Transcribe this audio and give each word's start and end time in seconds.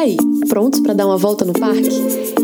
aí, 0.00 0.16
prontos 0.48 0.80
para 0.80 0.94
dar 0.94 1.06
uma 1.06 1.18
volta 1.18 1.44
no 1.44 1.52
parque? 1.52 1.90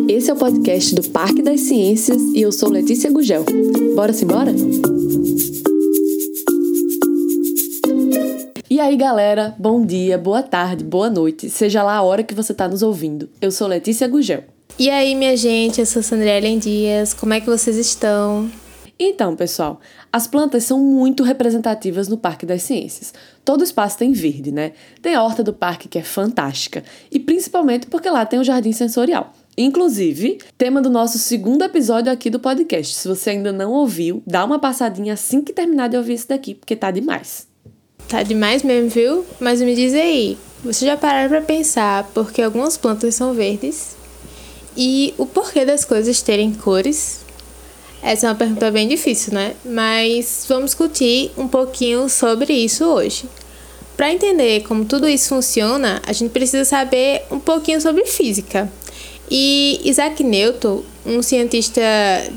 Esse 0.09 0.31
é 0.31 0.35
o 0.35 0.37
podcast 0.37 0.95
do 0.95 1.03
Parque 1.09 1.43
das 1.43 1.61
Ciências 1.61 2.21
e 2.35 2.43
eu 2.43 2.53
sou 2.53 2.69
Letícia 2.69 3.11
Gugel. 3.11 3.45
Bora 3.95 4.13
se 4.13 4.25
embora? 4.25 4.53
E 8.69 8.79
aí, 8.79 8.95
galera, 8.95 9.55
bom 9.59 9.85
dia, 9.87 10.19
boa 10.19 10.43
tarde, 10.43 10.85
boa 10.85 11.09
noite, 11.09 11.49
seja 11.49 11.83
lá 11.83 11.95
a 11.95 12.03
hora 12.03 12.23
que 12.23 12.35
você 12.35 12.53
está 12.53 12.69
nos 12.69 12.83
ouvindo. 12.83 13.27
Eu 13.41 13.51
sou 13.51 13.67
Letícia 13.67 14.07
Gugel. 14.07 14.45
E 14.79 14.91
aí, 14.91 15.15
minha 15.15 15.35
gente, 15.35 15.81
eu 15.81 15.87
sou 15.87 16.03
Sandrielen 16.03 16.59
Dias, 16.59 17.15
como 17.15 17.33
é 17.33 17.41
que 17.41 17.47
vocês 17.47 17.79
estão? 17.79 18.51
Então, 18.99 19.37
pessoal, 19.37 19.79
as 20.11 20.27
plantas 20.27 20.65
são 20.65 20.79
muito 20.79 21.23
representativas 21.23 22.09
no 22.09 22.17
Parque 22.17 22.47
das 22.47 22.63
Ciências. 22.63 23.13
Todo 23.45 23.63
espaço 23.63 23.99
tem 23.99 24.13
verde, 24.13 24.51
né? 24.51 24.73
Tem 25.03 25.15
a 25.15 25.23
horta 25.23 25.43
do 25.43 25.53
parque 25.53 25.87
que 25.87 25.99
é 25.99 26.03
fantástica, 26.03 26.83
e 27.11 27.21
principalmente 27.21 27.87
porque 27.87 28.09
lá 28.09 28.25
tem 28.25 28.41
o 28.41 28.45
jardim 28.45 28.73
sensorial. 28.73 29.35
Inclusive, 29.59 30.39
tema 30.57 30.81
do 30.81 30.89
nosso 30.89 31.19
segundo 31.19 31.63
episódio 31.63 32.11
aqui 32.11 32.31
do 32.31 32.41
podcast. 32.41 32.95
Se 32.95 33.07
você 33.07 33.31
ainda 33.31 33.53
não 33.53 33.73
ouviu, 33.73 34.23
dá 34.27 34.45
uma 34.45 34.59
passadinha 34.59 35.13
assim 35.13 35.43
que 35.43 35.53
terminar 35.53 35.89
de 35.89 35.97
ouvir 35.97 36.15
esse 36.15 36.29
daqui, 36.29 36.55
porque 36.55 36.77
tá 36.77 36.91
demais. 36.91 37.47
Tá 38.09 38.23
demais 38.23 38.63
mesmo, 38.63 38.89
viu? 38.89 39.27
Mas 39.41 39.61
me 39.61 39.75
diz 39.75 39.93
aí, 39.93 40.39
você 40.65 40.87
já 40.87 40.97
pararam 40.97 41.29
para 41.29 41.43
pensar 41.43 42.05
porque 42.15 42.41
algumas 42.41 42.77
plantas 42.77 43.15
são 43.15 43.35
verdes? 43.35 43.97
E 44.77 45.13
o 45.19 45.27
porquê 45.27 45.65
das 45.65 45.85
coisas 45.85 46.23
terem 46.23 46.53
cores? 46.55 47.26
Essa 48.03 48.27
é 48.27 48.31
uma 48.31 48.37
pergunta 48.37 48.71
bem 48.71 48.87
difícil, 48.87 49.33
né? 49.33 49.55
Mas 49.65 50.45
vamos 50.49 50.67
discutir 50.67 51.33
um 51.37 51.49
pouquinho 51.49 52.09
sobre 52.09 52.53
isso 52.53 52.85
hoje. 52.85 53.25
Para 53.97 54.13
entender 54.13 54.63
como 54.65 54.85
tudo 54.85 55.09
isso 55.09 55.31
funciona, 55.31 56.03
a 56.07 56.13
gente 56.13 56.31
precisa 56.31 56.65
saber 56.65 57.23
um 57.31 57.41
pouquinho 57.41 57.81
sobre 57.81 58.05
física. 58.05 58.71
E 59.31 59.81
Isaac 59.85 60.23
Newton, 60.23 60.83
um 61.05 61.23
cientista 61.23 61.81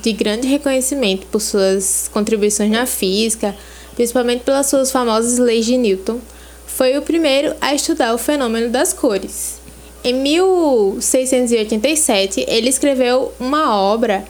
de 0.01 0.13
grande 0.13 0.47
reconhecimento 0.47 1.27
por 1.27 1.41
suas 1.41 2.09
contribuições 2.13 2.71
na 2.71 2.85
física, 2.85 3.53
principalmente 3.93 4.43
pelas 4.43 4.67
suas 4.67 4.91
famosas 4.91 5.37
leis 5.37 5.65
de 5.65 5.75
Newton, 5.77 6.19
foi 6.65 6.97
o 6.97 7.01
primeiro 7.01 7.53
a 7.59 7.75
estudar 7.75 8.13
o 8.13 8.17
fenômeno 8.17 8.69
das 8.69 8.93
cores. 8.93 9.59
Em 10.01 10.13
1687, 10.13 12.45
ele 12.47 12.69
escreveu 12.69 13.33
uma 13.37 13.75
obra 13.75 14.23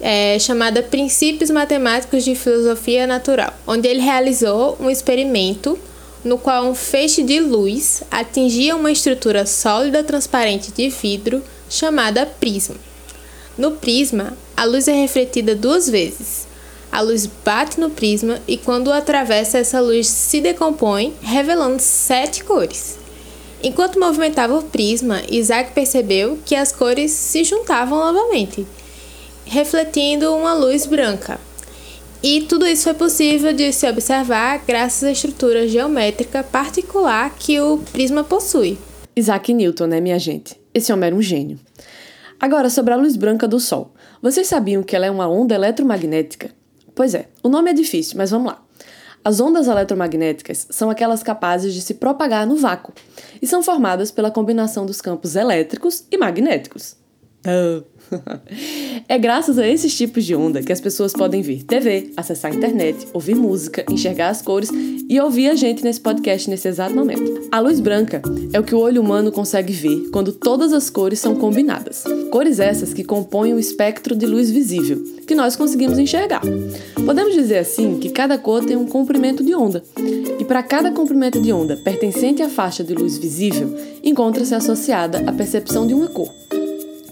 é, 0.00 0.38
chamada 0.38 0.82
Princípios 0.82 1.50
Matemáticos 1.50 2.24
de 2.24 2.34
Filosofia 2.34 3.06
Natural, 3.06 3.52
onde 3.66 3.86
ele 3.86 4.00
realizou 4.00 4.76
um 4.80 4.88
experimento 4.88 5.78
no 6.24 6.38
qual 6.38 6.66
um 6.66 6.74
feixe 6.74 7.22
de 7.22 7.40
luz 7.40 8.02
atingia 8.10 8.76
uma 8.76 8.92
estrutura 8.92 9.46
sólida 9.46 10.02
transparente 10.02 10.70
de 10.70 10.88
vidro 10.88 11.42
chamada 11.68 12.26
prisma. 12.26 12.76
No 13.56 13.72
prisma, 13.72 14.36
a 14.56 14.64
luz 14.64 14.88
é 14.88 14.92
refletida 14.92 15.54
duas 15.54 15.88
vezes. 15.88 16.46
A 16.90 17.00
luz 17.00 17.26
bate 17.44 17.78
no 17.78 17.90
prisma 17.90 18.40
e, 18.48 18.56
quando 18.56 18.92
atravessa, 18.92 19.58
essa 19.58 19.80
luz 19.80 20.08
se 20.08 20.40
decompõe, 20.40 21.14
revelando 21.22 21.80
sete 21.80 22.42
cores. 22.42 22.98
Enquanto 23.62 24.00
movimentava 24.00 24.58
o 24.58 24.62
prisma, 24.62 25.22
Isaac 25.30 25.72
percebeu 25.72 26.38
que 26.44 26.56
as 26.56 26.72
cores 26.72 27.12
se 27.12 27.44
juntavam 27.44 27.98
novamente 27.98 28.66
refletindo 29.50 30.32
uma 30.32 30.54
luz 30.54 30.86
branca. 30.86 31.40
E 32.22 32.42
tudo 32.42 32.64
isso 32.64 32.84
foi 32.84 32.94
possível 32.94 33.52
de 33.52 33.72
se 33.72 33.88
observar 33.90 34.62
graças 34.64 35.02
à 35.02 35.10
estrutura 35.10 35.66
geométrica 35.66 36.44
particular 36.44 37.34
que 37.36 37.60
o 37.60 37.78
prisma 37.78 38.22
possui. 38.22 38.78
Isaac 39.16 39.52
Newton, 39.52 39.86
né, 39.86 40.00
minha 40.00 40.20
gente? 40.20 40.54
Esse 40.72 40.92
homem 40.92 41.08
era 41.08 41.16
um 41.16 41.20
gênio. 41.20 41.58
Agora, 42.38 42.70
sobre 42.70 42.94
a 42.94 42.96
luz 42.96 43.16
branca 43.16 43.48
do 43.48 43.58
Sol. 43.58 43.92
Vocês 44.22 44.46
sabiam 44.46 44.84
que 44.84 44.94
ela 44.94 45.06
é 45.06 45.10
uma 45.10 45.28
onda 45.28 45.56
eletromagnética? 45.56 46.50
Pois 46.94 47.12
é, 47.12 47.26
o 47.42 47.48
nome 47.48 47.70
é 47.70 47.74
difícil, 47.74 48.18
mas 48.18 48.30
vamos 48.30 48.52
lá. 48.52 48.62
As 49.24 49.40
ondas 49.40 49.66
eletromagnéticas 49.66 50.68
são 50.70 50.90
aquelas 50.90 51.24
capazes 51.24 51.74
de 51.74 51.82
se 51.82 51.94
propagar 51.94 52.46
no 52.46 52.54
vácuo 52.54 52.94
e 53.42 53.48
são 53.48 53.64
formadas 53.64 54.12
pela 54.12 54.30
combinação 54.30 54.86
dos 54.86 55.00
campos 55.00 55.34
elétricos 55.34 56.04
e 56.08 56.16
magnéticos. 56.16 57.00
É 59.08 59.18
graças 59.18 59.58
a 59.58 59.66
esses 59.66 59.96
tipos 59.96 60.24
de 60.24 60.34
onda 60.34 60.62
que 60.62 60.72
as 60.72 60.80
pessoas 60.80 61.12
podem 61.12 61.42
ver 61.42 61.62
TV, 61.64 62.12
acessar 62.16 62.52
a 62.52 62.54
internet, 62.54 63.08
ouvir 63.12 63.34
música, 63.34 63.84
enxergar 63.90 64.28
as 64.28 64.42
cores 64.42 64.70
e 65.08 65.20
ouvir 65.20 65.50
a 65.50 65.54
gente 65.54 65.82
nesse 65.82 66.00
podcast 66.00 66.48
nesse 66.48 66.68
exato 66.68 66.94
momento. 66.94 67.48
A 67.50 67.58
luz 67.60 67.80
branca 67.80 68.22
é 68.52 68.60
o 68.60 68.62
que 68.62 68.74
o 68.74 68.78
olho 68.78 69.02
humano 69.02 69.32
consegue 69.32 69.72
ver 69.72 70.10
quando 70.12 70.32
todas 70.32 70.72
as 70.72 70.88
cores 70.88 71.18
são 71.18 71.34
combinadas. 71.34 72.04
Cores 72.30 72.60
essas 72.60 72.94
que 72.94 73.04
compõem 73.04 73.52
o 73.54 73.58
espectro 73.58 74.14
de 74.14 74.26
luz 74.26 74.50
visível, 74.50 75.02
que 75.26 75.34
nós 75.34 75.56
conseguimos 75.56 75.98
enxergar. 75.98 76.42
Podemos 77.04 77.34
dizer 77.34 77.58
assim 77.58 77.98
que 77.98 78.10
cada 78.10 78.38
cor 78.38 78.64
tem 78.64 78.76
um 78.76 78.86
comprimento 78.86 79.44
de 79.44 79.54
onda, 79.54 79.82
e 80.38 80.44
para 80.44 80.62
cada 80.62 80.92
comprimento 80.92 81.40
de 81.40 81.52
onda 81.52 81.76
pertencente 81.76 82.42
à 82.42 82.48
faixa 82.48 82.84
de 82.84 82.94
luz 82.94 83.18
visível, 83.18 83.76
encontra-se 84.02 84.54
associada 84.54 85.24
a 85.26 85.32
percepção 85.32 85.86
de 85.86 85.94
uma 85.94 86.08
cor. 86.08 86.30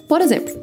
Por 0.06 0.20
exemplo, 0.20 0.54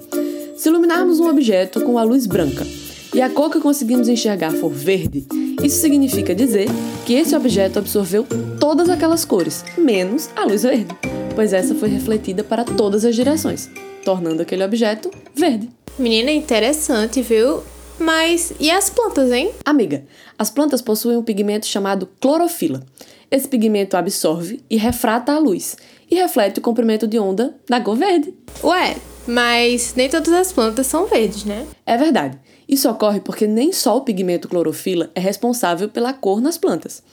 se 0.56 0.70
iluminarmos 0.70 1.20
um 1.20 1.28
objeto 1.28 1.82
com 1.82 1.98
a 1.98 2.04
luz 2.04 2.26
branca 2.26 2.66
e 3.14 3.22
a 3.22 3.30
cor 3.30 3.52
que 3.52 3.60
conseguimos 3.60 4.08
enxergar 4.08 4.52
for 4.52 4.72
verde, 4.72 5.28
isso 5.62 5.82
significa 5.82 6.34
dizer 6.34 6.68
que 7.06 7.14
esse 7.14 7.36
objeto 7.36 7.80
absorveu 7.80 8.26
todas 8.60 8.90
aquelas 8.90 9.26
cores, 9.26 9.64
menos 9.78 10.30
a 10.36 10.46
luz 10.46 10.64
verde, 10.64 10.96
pois 11.36 11.54
essa 11.54 11.76
foi 11.76 11.90
refletida 11.90 12.44
para 12.44 12.64
todas 12.64 13.04
as 13.04 13.16
direções, 13.16 13.70
tornando 14.04 14.42
aquele 14.42 14.64
objeto 14.64 15.12
verde. 15.34 15.70
Menina, 16.00 16.32
interessante, 16.32 17.22
viu? 17.22 17.62
Mas 18.00 18.54
e 18.60 18.70
as 18.70 18.90
plantas, 18.90 19.32
hein? 19.32 19.52
Amiga, 19.64 20.06
as 20.38 20.50
plantas 20.50 20.82
possuem 20.82 21.18
um 21.18 21.24
pigmento 21.24 21.66
chamado 21.66 22.10
clorofila. 22.20 22.84
Esse 23.32 23.48
pigmento 23.48 23.96
absorve 23.96 24.62
e 24.70 24.78
refrata 24.78 25.34
a 25.34 25.40
luz 25.40 25.78
e 26.10 26.16
reflete 26.16 26.60
o 26.60 26.62
comprimento 26.62 27.08
de 27.08 27.18
onda 27.18 27.56
da 27.68 27.80
cor 27.80 27.96
verde. 27.96 28.34
Ué, 28.64 28.96
mas 29.28 29.94
nem 29.96 30.10
todas 30.10 30.34
as 30.34 30.52
plantas 30.52 30.88
são 30.88 31.08
verdes, 31.08 31.44
né? 31.46 31.66
É 31.86 31.98
verdade. 31.98 32.38
Isso 32.68 32.90
ocorre 32.90 33.20
porque 33.20 33.46
nem 33.46 33.72
só 33.72 33.98
o 33.98 34.02
pigmento 34.02 34.48
clorofila 34.48 35.10
é 35.14 35.20
responsável 35.20 35.90
pela 35.90 36.14
cor 36.14 36.42
nas 36.42 36.58
plantas. 36.58 37.04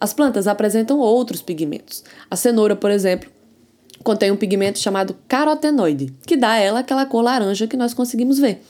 As 0.00 0.12
plantas 0.12 0.46
apresentam 0.46 0.98
outros 0.98 1.42
pigmentos. 1.42 2.04
A 2.30 2.36
cenoura, 2.36 2.76
por 2.76 2.90
exemplo, 2.90 3.30
contém 4.02 4.30
um 4.30 4.36
pigmento 4.36 4.78
chamado 4.78 5.16
carotenoide, 5.26 6.12
que 6.26 6.36
dá 6.36 6.52
a 6.52 6.58
ela 6.58 6.80
aquela 6.80 7.06
cor 7.06 7.22
laranja 7.22 7.66
que 7.66 7.76
nós 7.76 7.94
conseguimos 7.94 8.38
ver. 8.38 8.62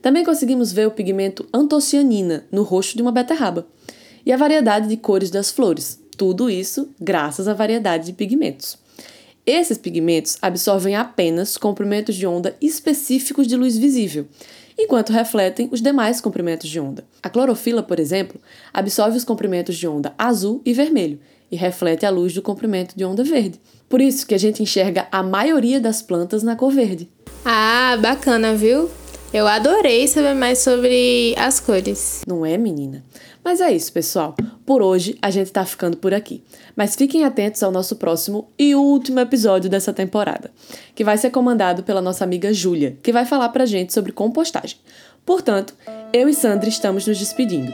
Também 0.00 0.24
conseguimos 0.24 0.72
ver 0.72 0.86
o 0.86 0.92
pigmento 0.92 1.46
antocianina 1.52 2.44
no 2.52 2.62
rosto 2.62 2.96
de 2.96 3.02
uma 3.02 3.12
beterraba. 3.12 3.66
E 4.24 4.32
a 4.32 4.36
variedade 4.36 4.88
de 4.88 4.96
cores 4.96 5.30
das 5.30 5.50
flores. 5.50 6.00
Tudo 6.16 6.50
isso 6.50 6.88
graças 7.00 7.48
à 7.48 7.54
variedade 7.54 8.06
de 8.06 8.12
pigmentos. 8.12 8.78
Esses 9.48 9.78
pigmentos 9.78 10.36
absorvem 10.42 10.94
apenas 10.94 11.56
comprimentos 11.56 12.16
de 12.16 12.26
onda 12.26 12.54
específicos 12.60 13.46
de 13.46 13.56
luz 13.56 13.78
visível, 13.78 14.26
enquanto 14.78 15.10
refletem 15.10 15.70
os 15.72 15.80
demais 15.80 16.20
comprimentos 16.20 16.68
de 16.68 16.78
onda. 16.78 17.02
A 17.22 17.30
clorofila, 17.30 17.82
por 17.82 17.98
exemplo, 17.98 18.38
absorve 18.74 19.16
os 19.16 19.24
comprimentos 19.24 19.78
de 19.78 19.88
onda 19.88 20.12
azul 20.18 20.60
e 20.66 20.74
vermelho 20.74 21.18
e 21.50 21.56
reflete 21.56 22.04
a 22.04 22.10
luz 22.10 22.34
do 22.34 22.42
comprimento 22.42 22.94
de 22.94 23.06
onda 23.06 23.24
verde. 23.24 23.58
Por 23.88 24.02
isso 24.02 24.26
que 24.26 24.34
a 24.34 24.38
gente 24.38 24.62
enxerga 24.62 25.08
a 25.10 25.22
maioria 25.22 25.80
das 25.80 26.02
plantas 26.02 26.42
na 26.42 26.54
cor 26.54 26.70
verde. 26.70 27.08
Ah, 27.42 27.96
bacana, 27.98 28.54
viu? 28.54 28.90
Eu 29.32 29.46
adorei 29.46 30.06
saber 30.08 30.34
mais 30.34 30.58
sobre 30.58 31.34
as 31.38 31.58
cores. 31.58 32.22
Não 32.26 32.44
é, 32.44 32.58
menina? 32.58 33.02
Mas 33.48 33.62
é 33.62 33.72
isso, 33.72 33.90
pessoal. 33.90 34.36
Por 34.66 34.82
hoje 34.82 35.16
a 35.22 35.30
gente 35.30 35.50
tá 35.50 35.64
ficando 35.64 35.96
por 35.96 36.12
aqui. 36.12 36.44
Mas 36.76 36.94
fiquem 36.94 37.24
atentos 37.24 37.62
ao 37.62 37.72
nosso 37.72 37.96
próximo 37.96 38.52
e 38.58 38.74
último 38.74 39.20
episódio 39.20 39.70
dessa 39.70 39.90
temporada, 39.90 40.50
que 40.94 41.02
vai 41.02 41.16
ser 41.16 41.30
comandado 41.30 41.82
pela 41.82 42.02
nossa 42.02 42.22
amiga 42.24 42.52
Júlia, 42.52 42.98
que 43.02 43.10
vai 43.10 43.24
falar 43.24 43.48
pra 43.48 43.64
gente 43.64 43.94
sobre 43.94 44.12
compostagem. 44.12 44.76
Portanto, 45.24 45.74
eu 46.12 46.28
e 46.28 46.34
Sandra 46.34 46.68
estamos 46.68 47.06
nos 47.06 47.18
despedindo. 47.18 47.72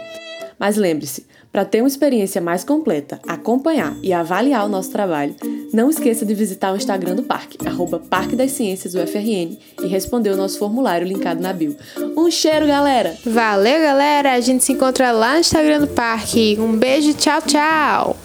Mas 0.60 0.76
lembre-se, 0.76 1.26
para 1.54 1.64
ter 1.64 1.82
uma 1.82 1.88
experiência 1.88 2.40
mais 2.40 2.64
completa, 2.64 3.20
acompanhar 3.28 3.96
e 4.02 4.12
avaliar 4.12 4.66
o 4.66 4.68
nosso 4.68 4.90
trabalho, 4.90 5.36
não 5.72 5.88
esqueça 5.88 6.26
de 6.26 6.34
visitar 6.34 6.72
o 6.72 6.76
Instagram 6.76 7.14
do 7.14 7.22
Parque, 7.22 7.56
arroba 7.64 8.00
Parque 8.00 8.34
das 8.34 8.50
Ciências 8.50 8.96
UFRN, 8.96 9.56
e 9.80 9.86
responder 9.86 10.30
o 10.30 10.36
nosso 10.36 10.58
formulário 10.58 11.06
linkado 11.06 11.40
na 11.40 11.52
bio. 11.52 11.76
Um 12.16 12.28
cheiro, 12.28 12.66
galera! 12.66 13.16
Valeu, 13.24 13.80
galera! 13.80 14.32
A 14.32 14.40
gente 14.40 14.64
se 14.64 14.72
encontra 14.72 15.12
lá 15.12 15.34
no 15.34 15.40
Instagram 15.40 15.82
do 15.82 15.86
Parque. 15.86 16.56
Um 16.58 16.76
beijo, 16.76 17.14
tchau, 17.14 17.40
tchau! 17.42 18.23